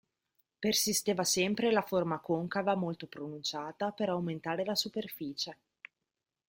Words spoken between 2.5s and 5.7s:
molto pronunciata per aumentare la superficie.